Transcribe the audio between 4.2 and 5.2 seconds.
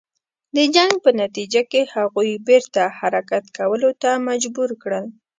مجبور کړل.